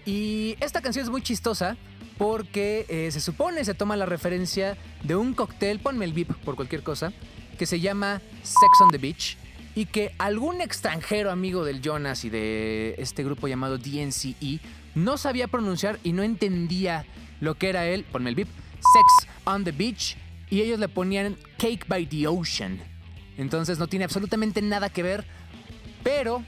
Y 0.05 0.55
esta 0.59 0.81
canción 0.81 1.03
es 1.03 1.11
muy 1.11 1.21
chistosa 1.21 1.77
porque 2.17 2.85
eh, 2.89 3.11
se 3.11 3.19
supone 3.19 3.63
se 3.65 3.73
toma 3.73 3.95
la 3.95 4.05
referencia 4.05 4.77
de 5.03 5.15
un 5.15 5.33
cóctel, 5.33 5.79
ponme 5.79 6.05
el 6.05 6.13
beep 6.13 6.33
por 6.43 6.55
cualquier 6.55 6.83
cosa, 6.83 7.11
que 7.57 7.65
se 7.65 7.79
llama 7.79 8.21
Sex 8.43 8.81
on 8.81 8.91
the 8.91 8.97
Beach 8.97 9.37
y 9.75 9.85
que 9.85 10.13
algún 10.19 10.61
extranjero 10.61 11.31
amigo 11.31 11.65
del 11.65 11.81
Jonas 11.81 12.25
y 12.25 12.29
de 12.29 12.95
este 12.97 13.23
grupo 13.23 13.47
llamado 13.47 13.77
DNCE 13.77 14.59
no 14.95 15.17
sabía 15.17 15.47
pronunciar 15.47 15.99
y 16.03 16.13
no 16.13 16.23
entendía 16.23 17.05
lo 17.43 17.55
que 17.55 17.69
era 17.69 17.85
él, 17.85 18.05
ponme 18.11 18.29
el 18.29 18.35
beep, 18.35 18.47
Sex 18.47 19.29
on 19.45 19.63
the 19.63 19.71
Beach 19.71 20.17
y 20.49 20.61
ellos 20.61 20.79
le 20.79 20.87
ponían 20.87 21.35
Cake 21.57 21.85
by 21.87 22.05
the 22.05 22.27
Ocean. 22.27 22.79
Entonces 23.37 23.79
no 23.79 23.87
tiene 23.87 24.05
absolutamente 24.05 24.61
nada 24.61 24.89
que 24.89 25.03
ver, 25.03 25.25
pero 26.03 26.43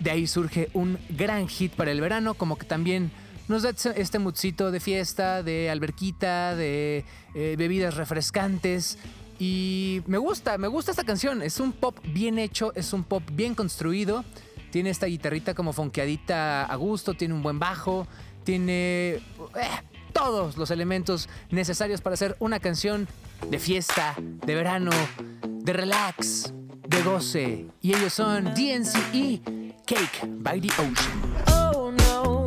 de 0.00 0.10
ahí 0.10 0.26
surge 0.26 0.68
un 0.74 0.98
gran 1.08 1.48
hit 1.48 1.72
para 1.72 1.90
el 1.90 2.00
verano, 2.00 2.34
como 2.34 2.56
que 2.56 2.66
también 2.66 3.10
nos 3.48 3.62
da 3.62 3.70
este- 3.70 4.00
este 4.00 4.18
moodcito 4.18 4.70
de 4.70 4.80
fiesta, 4.80 5.42
de 5.42 5.70
alberquita, 5.70 6.54
de 6.56 7.04
eh, 7.34 7.54
bebidas 7.56 7.94
refrescantes. 7.94 8.98
Y 9.38 10.02
me 10.06 10.18
gusta, 10.18 10.58
me 10.58 10.66
gusta 10.68 10.90
esta 10.90 11.04
canción. 11.04 11.42
Es 11.42 11.60
un 11.60 11.72
pop 11.72 11.98
bien 12.08 12.38
hecho, 12.38 12.72
es 12.74 12.92
un 12.92 13.04
pop 13.04 13.22
bien 13.32 13.54
construido. 13.54 14.24
Tiene 14.72 14.90
esta 14.90 15.06
guitarrita 15.06 15.54
como 15.54 15.72
fonqueadita 15.72 16.64
a 16.64 16.74
gusto, 16.76 17.14
tiene 17.14 17.34
un 17.34 17.42
buen 17.42 17.58
bajo, 17.58 18.06
tiene 18.44 19.14
eh, 19.14 19.20
todos 20.16 20.56
los 20.56 20.70
elementos 20.70 21.28
necesarios 21.50 22.00
para 22.00 22.14
hacer 22.14 22.36
una 22.38 22.58
canción 22.58 23.06
de 23.50 23.58
fiesta, 23.58 24.14
de 24.18 24.54
verano, 24.54 24.90
de 25.46 25.72
relax, 25.74 26.54
de 26.88 27.02
goce. 27.02 27.66
Y 27.82 27.94
ellos 27.94 28.14
son 28.14 28.46
DNCE 28.54 29.42
Cake 29.86 30.26
by 30.38 30.60
the 30.60 30.68
Ocean. 30.80 31.34
Oh 31.48 31.92
no, 31.92 32.46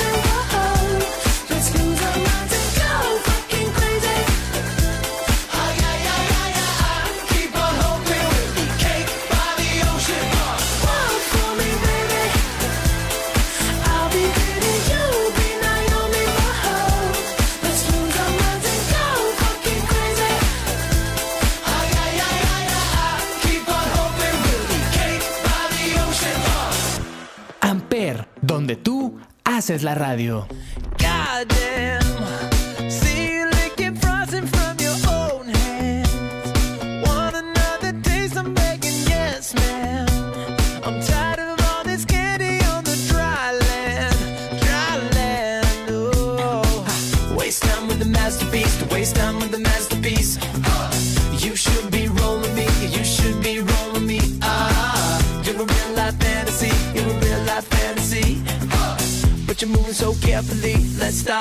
Haces 29.61 29.83
la 29.83 29.93
radio. 29.93 30.47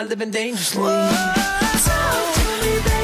Living 0.08 0.30
dangerously. 0.30 0.82
Talk 0.82 2.34
to 2.34 2.94
me. 2.94 2.99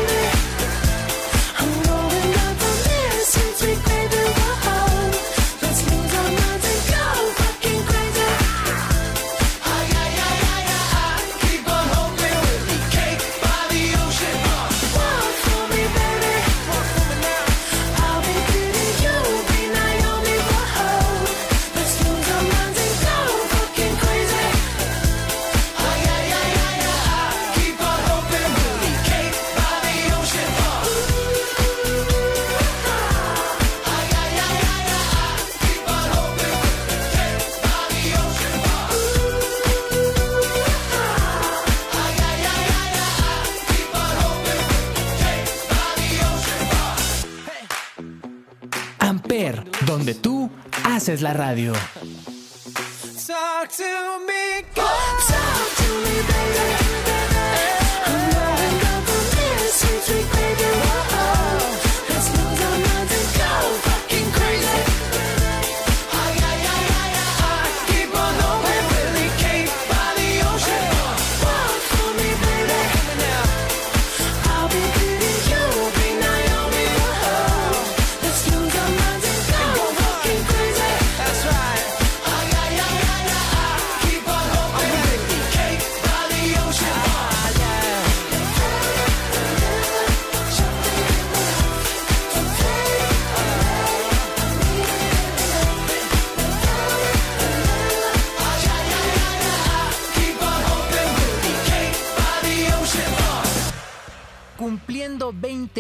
Haces 51.17 51.23
la 51.23 51.33
radio. 51.33 51.73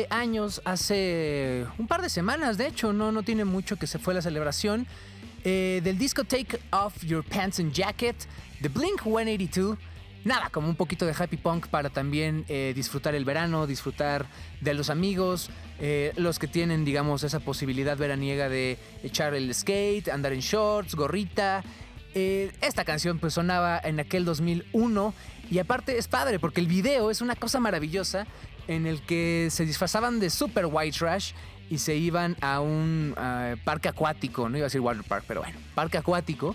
20 0.06 0.14
años 0.14 0.62
hace 0.64 1.66
un 1.78 1.86
par 1.86 2.02
de 2.02 2.08
semanas, 2.08 2.58
de 2.58 2.66
hecho, 2.66 2.92
no, 2.92 3.12
no 3.12 3.22
tiene 3.22 3.44
mucho 3.44 3.76
que 3.76 3.86
se 3.86 3.98
fue 3.98 4.14
la 4.14 4.22
celebración, 4.22 4.86
eh, 5.44 5.80
del 5.82 5.98
disco 5.98 6.24
Take 6.24 6.58
Off 6.72 7.04
Your 7.04 7.24
Pants 7.24 7.60
and 7.60 7.72
Jacket 7.72 8.16
de 8.60 8.68
Blink 8.68 9.02
182. 9.02 9.78
nada, 10.24 10.50
como 10.50 10.68
un 10.68 10.74
poquito 10.74 11.06
de 11.06 11.14
happy 11.16 11.36
punk 11.36 11.68
para 11.68 11.88
también 11.88 12.44
eh, 12.48 12.72
disfrutar 12.74 13.14
el 13.14 13.24
verano, 13.24 13.66
disfrutar 13.66 14.26
de 14.60 14.74
los 14.74 14.90
amigos, 14.90 15.50
eh, 15.78 16.12
los 16.16 16.40
que 16.40 16.48
tienen, 16.48 16.84
digamos, 16.84 17.22
esa 17.22 17.38
posibilidad 17.38 17.96
veraniega 17.96 18.48
de 18.48 18.76
echar 19.04 19.34
el 19.34 19.54
skate, 19.54 20.08
andar 20.08 20.32
en 20.32 20.40
shorts, 20.40 20.94
gorrita. 20.94 21.62
Esta 22.14 22.86
canción 22.86 23.18
pues 23.18 23.34
sonaba 23.34 23.78
en 23.78 24.00
aquel 24.00 24.24
2001 24.24 25.12
y 25.50 25.58
aparte 25.58 25.98
es 25.98 26.08
padre 26.08 26.38
porque 26.38 26.62
el 26.62 26.66
video 26.66 27.10
es 27.10 27.20
una 27.20 27.36
cosa 27.36 27.60
maravillosa 27.60 28.26
en 28.68 28.86
el 28.86 29.00
que 29.02 29.48
se 29.50 29.64
disfrazaban 29.66 30.18
de 30.20 30.30
super 30.30 30.66
white 30.66 30.96
trash 30.98 31.32
y 31.70 31.78
se 31.78 31.96
iban 31.96 32.36
a 32.40 32.60
un 32.60 33.14
parque 33.64 33.88
acuático, 33.88 34.48
no 34.48 34.56
iba 34.56 34.64
a 34.66 34.68
decir 34.68 34.80
water 34.80 35.02
park, 35.04 35.24
pero 35.26 35.40
bueno, 35.42 35.58
parque 35.74 35.98
acuático. 35.98 36.54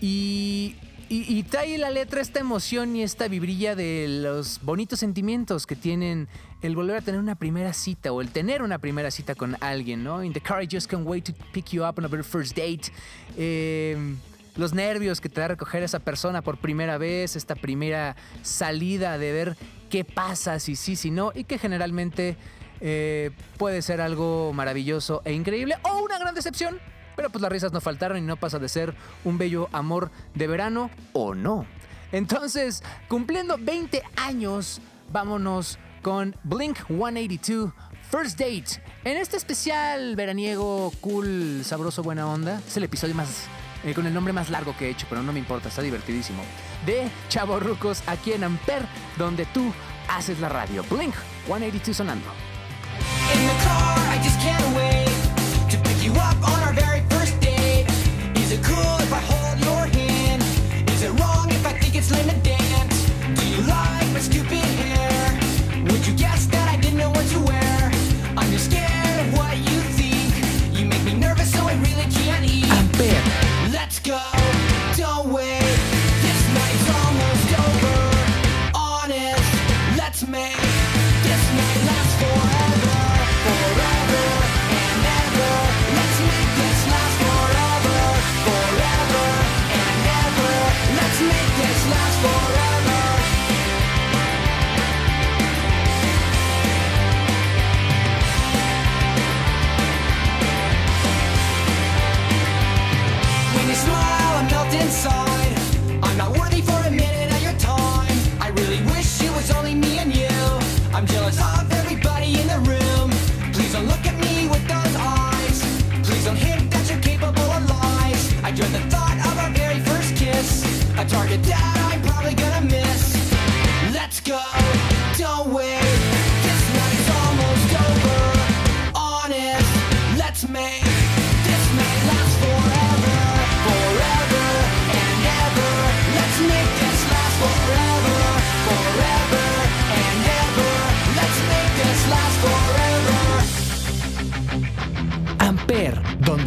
Y, 0.00 0.76
y- 1.08 1.38
y 1.38 1.42
trae 1.44 1.78
la 1.78 1.90
letra 1.90 2.20
esta 2.20 2.40
emoción 2.40 2.96
y 2.96 3.02
esta 3.02 3.28
vibrilla 3.28 3.74
de 3.74 4.06
los 4.08 4.60
bonitos 4.62 4.98
sentimientos 4.98 5.66
que 5.66 5.76
tienen 5.76 6.28
el 6.62 6.74
volver 6.74 6.96
a 6.96 7.00
tener 7.00 7.20
una 7.20 7.34
primera 7.36 7.72
cita 7.72 8.12
o 8.12 8.20
el 8.20 8.30
tener 8.30 8.62
una 8.62 8.78
primera 8.78 9.10
cita 9.10 9.34
con 9.34 9.56
alguien, 9.60 10.02
¿no? 10.04 10.22
In 10.24 10.32
the 10.32 10.40
car 10.40 10.62
I 10.62 10.68
just 10.70 10.90
can't 10.90 11.06
wait 11.06 11.24
to 11.24 11.32
pick 11.52 11.70
you 11.72 11.84
up 11.84 11.98
on 11.98 12.04
a 12.04 12.08
very 12.08 12.22
first 12.24 12.56
date. 12.56 12.90
Eh, 13.36 13.96
los 14.56 14.74
nervios 14.74 15.20
que 15.20 15.28
te 15.28 15.40
da 15.40 15.48
recoger 15.48 15.82
esa 15.82 15.98
persona 15.98 16.42
por 16.42 16.58
primera 16.58 16.98
vez, 16.98 17.36
esta 17.36 17.54
primera 17.54 18.16
salida 18.42 19.18
de 19.18 19.32
ver 19.32 19.56
qué 19.90 20.04
pasa, 20.04 20.58
si 20.58 20.76
sí, 20.76 20.96
si 20.96 21.10
no, 21.10 21.32
y 21.34 21.44
que 21.44 21.58
generalmente 21.58 22.36
eh, 22.80 23.30
puede 23.58 23.82
ser 23.82 24.00
algo 24.00 24.52
maravilloso 24.52 25.22
e 25.24 25.32
increíble 25.32 25.76
o 25.82 26.02
una 26.02 26.18
gran 26.18 26.34
decepción. 26.34 26.78
Pero 27.16 27.30
pues 27.30 27.40
las 27.40 27.50
risas 27.50 27.72
no 27.72 27.80
faltaron 27.80 28.18
y 28.18 28.20
no 28.20 28.36
pasa 28.36 28.58
de 28.58 28.68
ser 28.68 28.94
un 29.24 29.38
bello 29.38 29.68
amor 29.72 30.10
de 30.34 30.46
verano 30.46 30.90
o 31.14 31.34
no. 31.34 31.66
Entonces, 32.12 32.82
cumpliendo 33.08 33.56
20 33.58 34.02
años, 34.16 34.80
vámonos 35.10 35.78
con 36.02 36.36
Blink 36.44 36.76
182 36.86 37.72
First 38.10 38.38
Date. 38.38 38.82
En 39.04 39.16
este 39.16 39.36
especial 39.36 40.14
veraniego, 40.14 40.92
cool, 41.00 41.62
sabroso, 41.64 42.02
buena 42.02 42.28
onda. 42.28 42.60
Es 42.66 42.76
el 42.76 42.84
episodio 42.84 43.14
más. 43.14 43.48
Eh, 43.86 43.94
con 43.94 44.06
el 44.06 44.12
nombre 44.12 44.34
más 44.34 44.50
largo 44.50 44.76
que 44.76 44.86
he 44.86 44.90
hecho, 44.90 45.06
pero 45.08 45.22
no 45.22 45.32
me 45.32 45.38
importa, 45.38 45.68
está 45.68 45.80
divertidísimo. 45.80 46.42
De 46.84 47.08
Chavo 47.30 47.58
Rucos 47.58 48.02
aquí 48.06 48.32
en 48.32 48.44
Amper, 48.44 48.86
donde 49.16 49.46
tú 49.46 49.72
haces 50.08 50.40
la 50.40 50.50
radio. 50.50 50.84
Blink 50.90 51.14
182 51.46 51.96
sonando. 51.96 52.26
In 53.32 53.46
the 53.46 53.64
car, 53.64 53.98
I 54.12 54.18
just 54.22 54.38
can't 54.40 54.76
wait 54.76 55.70
to 55.70 55.78
pick 55.88 56.04
you 56.04 56.12
up 56.12 56.36
on 56.42 56.62
our 56.62 56.74
very 56.74 57.02
first 57.08 57.40
date. 57.40 57.56
It's 62.06 62.10
lame 62.10 62.28
to 62.28 62.38
dance? 62.42 63.10
Do 63.34 63.48
you 63.48 63.62
like 63.62 64.06
my 64.12 64.20
stupid 64.20 64.58
hair? 64.58 65.40
Would 65.90 66.06
you 66.06 66.14
guess 66.14 66.46
that 66.46 66.55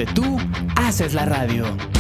tú 0.06 0.38
haces 0.76 1.14
la 1.14 1.26
radio. 1.26 1.99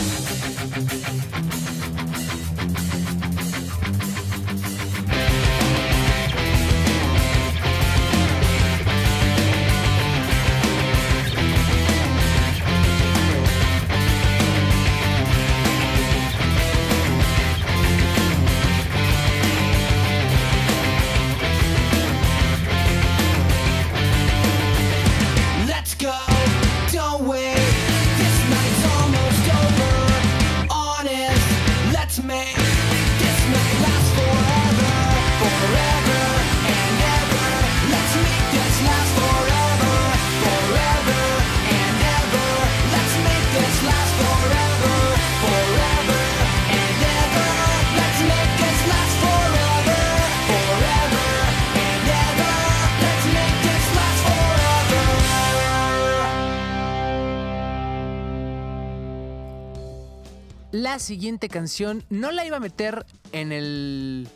La 60.71 60.99
siguiente 60.99 61.49
canción 61.49 62.03
no 62.10 62.32
la 62.32 62.45
iba 62.45 62.58
a 62.58 62.60
meter 62.60 63.05
en 63.32 63.51
el 63.51 64.27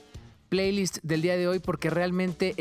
playlist 0.49 0.97
del 1.03 1.21
día 1.21 1.37
de 1.37 1.47
hoy 1.47 1.59
porque 1.59 1.91
realmente 1.91 2.55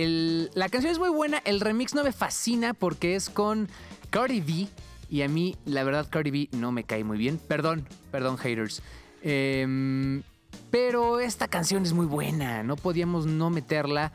la 0.54 0.68
canción 0.68 0.92
es 0.92 0.98
muy 0.98 1.08
buena, 1.08 1.38
el 1.44 1.60
remix 1.60 1.94
no 1.94 2.04
me 2.04 2.12
fascina 2.12 2.74
porque 2.74 3.14
es 3.14 3.30
con 3.30 3.68
Cardi 4.10 4.40
B 4.40 4.68
y 5.08 5.22
a 5.22 5.28
mí 5.28 5.56
la 5.64 5.84
verdad 5.84 6.06
Cardi 6.10 6.30
B 6.30 6.48
no 6.52 6.70
me 6.70 6.84
cae 6.84 7.02
muy 7.02 7.16
bien, 7.16 7.38
perdón, 7.38 7.86
perdón 8.10 8.36
haters. 8.36 8.82
Em, 9.22 10.22
pero 10.70 11.20
esta 11.20 11.48
canción 11.48 11.82
es 11.84 11.94
muy 11.94 12.06
buena, 12.06 12.62
no 12.62 12.76
podíamos 12.76 13.24
no 13.26 13.48
meterla. 13.48 14.12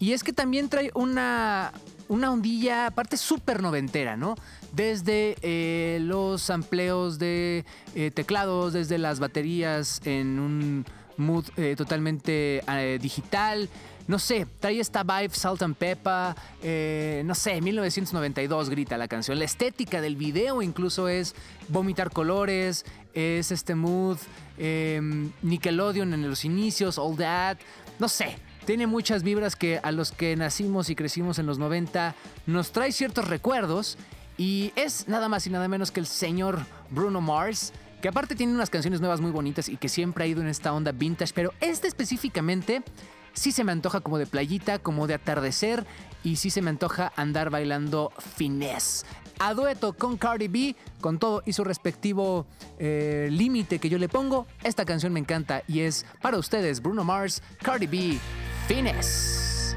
Y 0.00 0.12
es 0.12 0.24
que 0.24 0.32
también 0.32 0.68
trae 0.68 0.90
una, 0.94 1.72
una 2.08 2.30
ondilla, 2.30 2.86
aparte 2.86 3.16
súper 3.16 3.62
noventera, 3.62 4.16
¿no? 4.16 4.36
Desde 4.72 5.36
eh, 5.42 5.98
los 6.00 6.50
amplios 6.50 7.18
de 7.18 7.64
eh, 7.94 8.10
teclados, 8.10 8.72
desde 8.72 8.98
las 8.98 9.20
baterías 9.20 10.00
en 10.04 10.38
un 10.38 10.84
mood 11.16 11.44
eh, 11.56 11.74
totalmente 11.76 12.62
digital. 13.00 13.68
No 14.08 14.20
sé, 14.20 14.46
trae 14.60 14.78
esta 14.78 15.02
vibe 15.02 15.34
Salt 15.34 15.62
and 15.62 15.74
Pepper, 15.74 16.34
eh, 16.62 17.22
no 17.24 17.34
sé, 17.34 17.60
1992 17.60 18.70
grita 18.70 18.96
la 18.96 19.08
canción. 19.08 19.36
La 19.38 19.44
estética 19.44 20.00
del 20.00 20.14
video 20.14 20.62
incluso 20.62 21.08
es 21.08 21.34
vomitar 21.68 22.12
colores, 22.12 22.84
es 23.14 23.50
este 23.50 23.74
mood 23.74 24.18
eh, 24.58 25.00
Nickelodeon 25.42 26.14
en 26.14 26.28
los 26.28 26.44
inicios, 26.44 26.98
All 26.98 27.16
That, 27.16 27.58
no 27.98 28.08
sé. 28.08 28.38
Tiene 28.66 28.88
muchas 28.88 29.22
vibras 29.22 29.54
que 29.54 29.78
a 29.80 29.92
los 29.92 30.10
que 30.10 30.34
nacimos 30.34 30.90
y 30.90 30.96
crecimos 30.96 31.38
en 31.38 31.46
los 31.46 31.56
90 31.58 32.16
nos 32.46 32.72
trae 32.72 32.90
ciertos 32.90 33.28
recuerdos 33.28 33.96
y 34.36 34.72
es 34.74 35.06
nada 35.06 35.28
más 35.28 35.46
y 35.46 35.50
nada 35.50 35.68
menos 35.68 35.92
que 35.92 36.00
el 36.00 36.06
señor 36.06 36.58
Bruno 36.90 37.20
Mars 37.20 37.72
que 38.02 38.08
aparte 38.08 38.34
tiene 38.34 38.52
unas 38.52 38.68
canciones 38.68 39.00
nuevas 39.00 39.20
muy 39.20 39.30
bonitas 39.30 39.68
y 39.68 39.76
que 39.76 39.88
siempre 39.88 40.24
ha 40.24 40.26
ido 40.26 40.40
en 40.40 40.48
esta 40.48 40.72
onda 40.72 40.90
vintage, 40.90 41.32
pero 41.32 41.52
este 41.60 41.86
específicamente 41.86 42.82
sí 43.34 43.52
se 43.52 43.62
me 43.62 43.70
antoja 43.70 44.00
como 44.00 44.18
de 44.18 44.26
playita, 44.26 44.80
como 44.80 45.06
de 45.06 45.14
atardecer 45.14 45.86
y 46.24 46.36
sí 46.36 46.50
se 46.50 46.60
me 46.60 46.70
antoja 46.70 47.12
andar 47.14 47.50
bailando 47.50 48.12
finesse. 48.36 49.06
A 49.38 49.54
dueto 49.54 49.92
con 49.92 50.16
Cardi 50.16 50.48
B, 50.48 50.74
con 51.00 51.18
todo 51.18 51.42
y 51.46 51.52
su 51.52 51.62
respectivo 51.62 52.46
eh, 52.78 53.28
límite 53.30 53.78
que 53.78 53.88
yo 53.88 53.98
le 53.98 54.08
pongo, 54.08 54.46
esta 54.64 54.84
canción 54.84 55.12
me 55.12 55.20
encanta 55.20 55.62
y 55.68 55.80
es 55.80 56.04
para 56.20 56.38
ustedes 56.38 56.82
Bruno 56.82 57.04
Mars, 57.04 57.42
Cardi 57.62 57.86
B, 57.86 58.18
Finesse. 58.66 59.76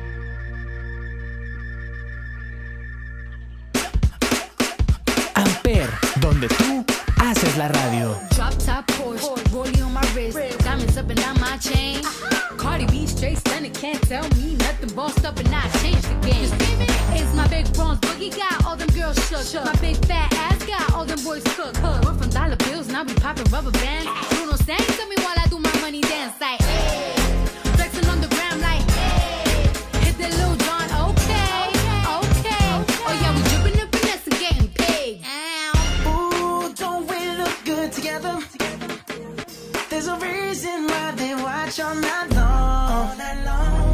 Amper, 5.36 5.88
donde 6.22 6.48
tú 6.48 6.84
haces 7.22 7.56
la 7.58 7.68
radio. 7.68 8.16
Drop 8.36 8.54
top 8.66 8.86
Porsche, 8.94 9.30
rollie 9.52 9.80
on 9.84 9.94
my 9.94 10.02
wrist, 10.16 10.40
diamonds 10.64 10.98
up 10.98 11.08
and 11.10 11.22
down 11.22 11.40
my 11.40 11.58
chain. 11.58 12.02
Cardi 12.58 12.88
B 12.88 13.06
straight 13.06 13.38
stunning, 13.38 13.74
can't 13.74 14.02
tell 14.08 14.28
me 14.38 14.56
nothing. 14.56 14.90
Bossed 14.96 15.24
up 15.24 15.38
and 15.38 15.54
I 15.54 15.70
changed 15.82 16.10
the 16.10 16.28
game. 16.28 16.50
It's 17.14 17.34
my 17.36 17.48
big 17.48 17.72
bronze 17.74 18.00
boogie 18.00 18.36
got 18.36 18.66
all 18.66 18.76
them 18.76 18.90
girls 18.90 19.18
shook. 19.30 19.66
My 19.66 19.76
big 19.82 19.98
fat 20.08 20.34
ass 20.34 20.66
got 20.66 20.92
all 20.94 21.06
them 21.06 21.24
boys 21.24 21.44
cooked. 21.56 21.80
We're 21.84 22.16
from 22.16 22.30
dollar 22.32 22.56
bills 22.56 22.88
and 22.88 22.98
I 22.98 23.04
be 23.04 23.14
popping 23.14 23.52
rubber 23.52 23.72
bands. 23.72 24.10
Bruno 24.30 24.56
sang 24.56 24.78
to 24.98 25.06
me 25.08 25.16
while 25.18 25.38
I 25.38 25.46
do 25.48 25.60
my 25.60 25.80
money 25.80 26.02
dance 26.02 26.34
like. 26.42 26.60
Hey. 26.62 27.19
Together? 38.20 38.96
There's 39.90 40.08
a 40.08 40.16
reason 40.18 40.88
why 40.88 41.12
they 41.16 41.36
watch 41.36 41.80
all 41.80 41.96
night 41.96 42.32
long. 42.32 43.18
Woo! 43.18 43.89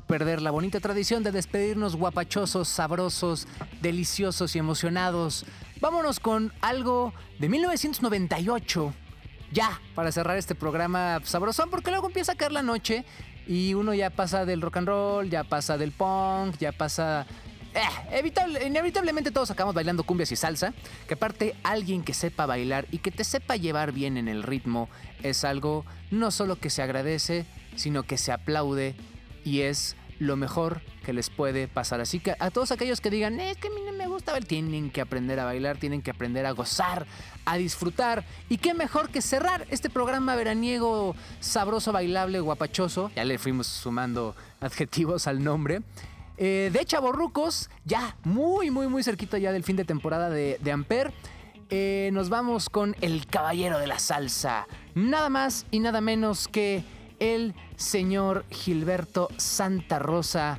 Perder 0.00 0.42
la 0.42 0.50
bonita 0.50 0.80
tradición 0.80 1.22
de 1.22 1.32
despedirnos 1.32 1.96
guapachosos, 1.96 2.68
sabrosos, 2.68 3.46
deliciosos 3.80 4.54
y 4.56 4.58
emocionados, 4.58 5.44
vámonos 5.80 6.20
con 6.20 6.52
algo 6.60 7.12
de 7.38 7.48
1998. 7.48 8.92
Ya, 9.52 9.80
para 9.94 10.10
cerrar 10.10 10.36
este 10.36 10.54
programa 10.54 11.20
sabrosón, 11.24 11.70
porque 11.70 11.90
luego 11.90 12.08
empieza 12.08 12.32
a 12.32 12.34
caer 12.34 12.52
la 12.52 12.62
noche 12.62 13.04
y 13.46 13.74
uno 13.74 13.94
ya 13.94 14.10
pasa 14.10 14.44
del 14.44 14.60
rock 14.60 14.78
and 14.78 14.88
roll, 14.88 15.30
ya 15.30 15.44
pasa 15.44 15.78
del 15.78 15.92
punk, 15.92 16.56
ya 16.58 16.72
pasa... 16.72 17.26
Eh, 17.74 18.22
evitable- 18.22 18.64
inevitablemente 18.66 19.32
todos 19.32 19.50
acabamos 19.50 19.74
bailando 19.74 20.04
cumbias 20.04 20.30
y 20.32 20.36
salsa, 20.36 20.72
que 21.08 21.14
aparte 21.14 21.56
alguien 21.64 22.04
que 22.04 22.14
sepa 22.14 22.46
bailar 22.46 22.86
y 22.92 22.98
que 22.98 23.10
te 23.10 23.24
sepa 23.24 23.56
llevar 23.56 23.90
bien 23.92 24.16
en 24.16 24.28
el 24.28 24.44
ritmo 24.44 24.88
es 25.24 25.44
algo 25.44 25.84
no 26.12 26.30
solo 26.30 26.56
que 26.56 26.70
se 26.70 26.82
agradece, 26.82 27.46
sino 27.74 28.04
que 28.04 28.16
se 28.16 28.30
aplaude 28.30 28.94
y 29.44 29.60
es 29.60 29.96
lo 30.18 30.36
mejor 30.36 30.80
que 31.04 31.12
les 31.12 31.28
puede 31.28 31.68
pasar. 31.68 32.00
Así 32.00 32.20
que 32.20 32.34
a 32.38 32.50
todos 32.50 32.70
aquellos 32.72 33.00
que 33.00 33.10
digan, 33.10 33.38
"Eh, 33.40 33.50
es 33.50 33.56
que 33.56 33.68
a 33.68 33.70
mí 33.70 33.80
no 33.84 33.92
me 33.92 34.06
gusta 34.06 34.32
bailar, 34.32 34.48
tienen 34.48 34.90
que 34.90 35.00
aprender 35.00 35.38
a 35.40 35.44
bailar, 35.44 35.76
tienen 35.76 36.02
que 36.02 36.10
aprender 36.10 36.46
a 36.46 36.52
gozar, 36.52 37.06
a 37.44 37.56
disfrutar. 37.56 38.24
Y 38.48 38.58
qué 38.58 38.74
mejor 38.74 39.10
que 39.10 39.20
cerrar 39.20 39.66
este 39.70 39.90
programa 39.90 40.34
veraniego, 40.36 41.14
sabroso, 41.40 41.92
bailable, 41.92 42.40
guapachoso. 42.40 43.10
Ya 43.14 43.24
le 43.24 43.38
fuimos 43.38 43.66
sumando 43.66 44.34
adjetivos 44.60 45.26
al 45.26 45.42
nombre. 45.42 45.82
Eh, 46.36 46.70
de 46.72 46.84
Chaborrucos, 46.84 47.70
ya 47.84 48.16
muy, 48.24 48.70
muy, 48.70 48.88
muy 48.88 49.02
cerquita 49.04 49.38
ya 49.38 49.52
del 49.52 49.62
fin 49.62 49.76
de 49.76 49.84
temporada 49.84 50.30
de, 50.30 50.58
de 50.62 50.72
Amper. 50.72 51.12
Eh, 51.70 52.10
nos 52.12 52.28
vamos 52.28 52.68
con 52.68 52.96
el 53.00 53.26
caballero 53.26 53.78
de 53.78 53.86
la 53.86 53.98
salsa. 53.98 54.66
Nada 54.94 55.28
más 55.28 55.66
y 55.70 55.80
nada 55.80 56.00
menos 56.00 56.48
que 56.48 56.84
el 57.18 57.54
señor 57.76 58.44
Gilberto 58.50 59.28
Santa 59.36 59.98
Rosa 59.98 60.58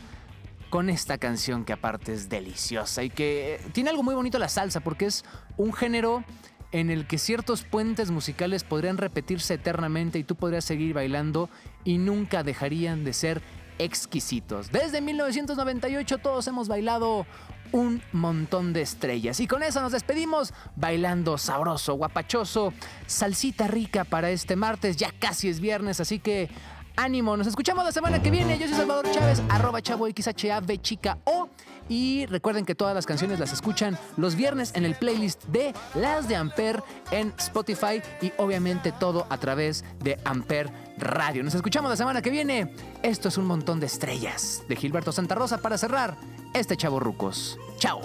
con 0.70 0.89
esta 0.89 1.18
canción 1.18 1.63
que 1.63 1.74
aparte 1.74 2.13
es 2.13 2.28
deliciosa 2.28 3.04
y 3.04 3.10
que 3.10 3.62
tiene 3.72 3.89
algo 3.89 4.04
muy 4.04 4.15
bonito 4.15 4.39
la 4.39 4.50
salsa 4.50 4.82
porque 4.82 5.06
es 5.06 5.24
un 5.58 5.74
género 5.74 6.24
en 6.72 6.89
el 6.89 7.08
que 7.08 7.18
ciertos 7.18 7.63
puentes 7.63 8.12
musicales 8.12 8.63
podrían 8.63 8.98
repetirse 8.98 9.54
eternamente 9.54 10.20
y 10.20 10.24
tú 10.24 10.36
podrías 10.36 10.65
seguir 10.65 10.94
bailando 10.94 11.50
y 11.86 11.98
nunca 11.98 12.44
dejarían 12.44 13.06
de 13.06 13.13
ser 13.13 13.41
exquisitos. 13.78 14.72
Desde 14.72 15.02
1998 15.02 16.18
todos 16.18 16.48
hemos 16.48 16.68
bailado 16.68 17.26
un 17.75 18.01
montón 18.13 18.71
de 18.71 18.81
estrellas. 18.81 19.41
Y 19.41 19.47
con 19.47 19.61
eso 19.61 19.81
nos 19.81 19.91
despedimos 19.91 20.53
bailando 20.77 21.38
sabroso, 21.38 21.95
guapachoso, 21.95 22.73
salsita 23.05 23.67
rica 23.67 24.05
para 24.05 24.29
este 24.29 24.55
martes. 24.55 24.95
Ya 24.95 25.11
casi 25.19 25.49
es 25.49 25.59
viernes, 25.59 25.99
así 25.99 26.19
que 26.19 26.49
ánimo. 26.95 27.35
Nos 27.35 27.47
escuchamos 27.47 27.83
la 27.83 27.91
semana 27.91 28.23
que 28.23 28.31
viene. 28.31 28.57
Yo 28.57 28.67
soy 28.67 28.77
Salvador 28.77 29.11
Chávez, 29.11 29.41
arroba 29.49 29.81
chavo 29.81 30.07
XHAV 30.07 30.77
chica 30.81 31.17
O. 31.25 31.49
Y 31.89 32.25
recuerden 32.27 32.65
que 32.65 32.75
todas 32.75 32.95
las 32.95 33.05
canciones 33.05 33.39
las 33.39 33.51
escuchan 33.51 33.99
los 34.15 34.35
viernes 34.35 34.71
en 34.75 34.85
el 34.85 34.95
playlist 34.95 35.43
de 35.47 35.73
Las 35.95 36.29
de 36.29 36.38
Amper 36.38 36.81
en 37.11 37.33
Spotify 37.38 38.01
y 38.21 38.31
obviamente 38.38 38.93
todo 38.93 39.27
a 39.29 39.38
través 39.38 39.83
de 39.99 40.17
Amper 40.23 40.71
Radio. 40.97 41.43
Nos 41.43 41.53
escuchamos 41.53 41.91
la 41.91 41.97
semana 41.97 42.21
que 42.21 42.29
viene. 42.29 42.73
Esto 43.03 43.27
es 43.27 43.38
un 43.38 43.45
montón 43.45 43.81
de 43.81 43.85
estrellas 43.85 44.63
de 44.69 44.77
Gilberto 44.77 45.11
Santa 45.11 45.35
Rosa 45.35 45.57
para 45.59 45.77
cerrar 45.77 46.15
este 46.56 46.78
Chavo 46.78 47.00
Rucos. 47.00 47.60
Chao. 47.78 48.00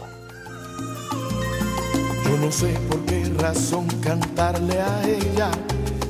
Yo 2.25 2.37
no 2.39 2.51
sé 2.51 2.77
por 2.89 3.01
qué 3.07 3.25
razón 3.39 3.87
cantarle 4.01 4.81
a 4.81 5.09
ella 5.09 5.51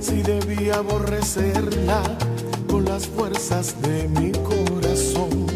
si 0.00 0.22
debía 0.22 0.76
aborrecerla 0.76 2.03
con 2.68 2.87
las 2.87 3.07
fuerzas 3.07 3.81
de 3.83 4.09
mi 4.09 4.33
corazón. 4.33 5.46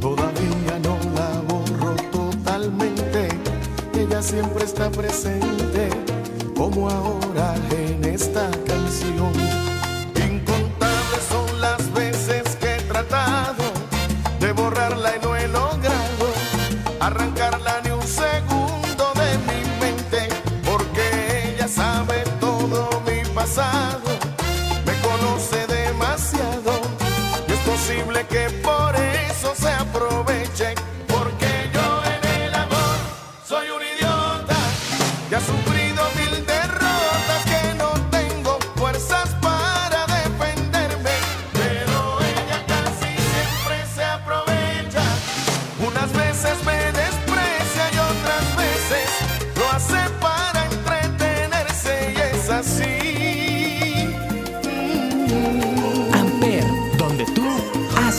Todavía 0.00 0.78
no 0.82 0.98
la 1.14 1.40
borro 1.48 1.96
totalmente, 2.10 3.28
ella 3.94 4.22
siempre 4.22 4.64
está 4.64 4.90
presente, 4.90 5.88
como 6.54 6.90
ahora 6.90 7.54
en 7.70 8.04
esta 8.04 8.50
canción. 8.66 9.69
Que 28.30 28.59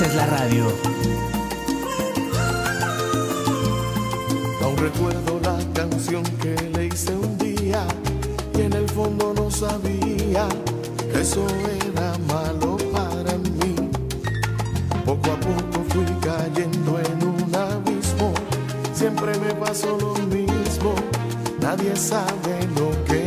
haces 0.02 0.16
la 0.16 0.26
radio. 0.26 0.66
Aún 4.64 4.78
recuerdo 4.78 5.40
la 5.44 5.58
canción 5.74 6.24
que 6.42 6.56
le 6.76 6.88
hice 6.88 7.14
un 7.14 7.38
día 7.38 7.86
y 8.58 8.62
en 8.62 8.74
el 8.74 8.90
fondo 8.90 9.34
no 9.36 9.52
sabía 9.52 10.48
que 11.12 11.22
eso 11.22 11.46
era 11.88 12.18
malo 12.28 12.78
para 12.92 13.38
mí. 13.38 13.76
Poco 15.06 15.32
a 15.32 15.40
poco 15.40 15.84
fui 15.90 16.06
cayendo 16.22 17.00
en 17.00 17.28
un 17.28 17.56
abismo, 17.56 18.34
siempre 18.94 19.38
me 19.40 19.54
pasó 19.56 19.98
lo 20.00 20.14
mismo, 20.28 20.96
nadie 21.60 21.96
sabe 21.96 22.68
lo 22.76 22.90
que 23.06 23.21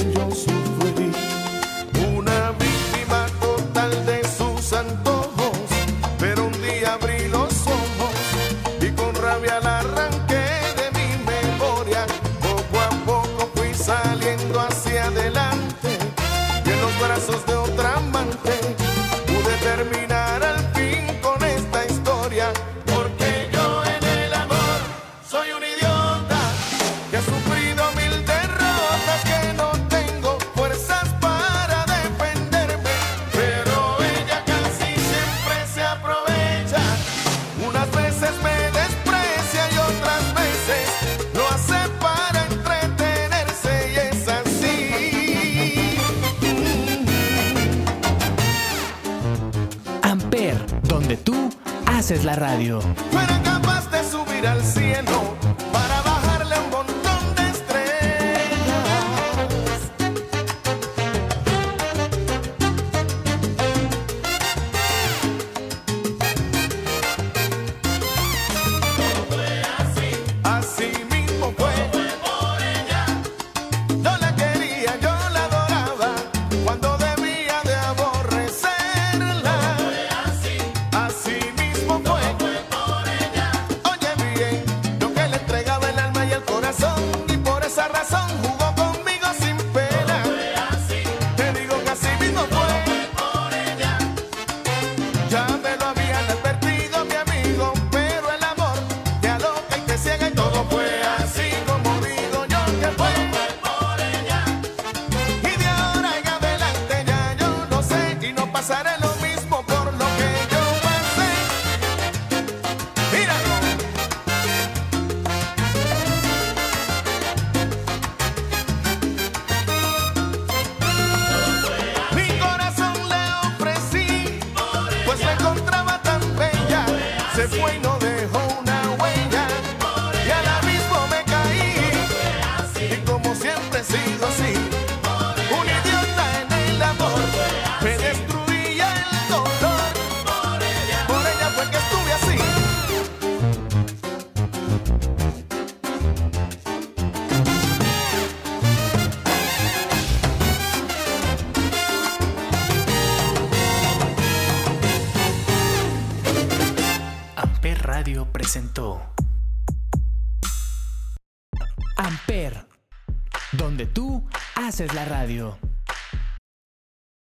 haces 52.04 52.22
la 52.22 52.36
radio. 52.36 52.80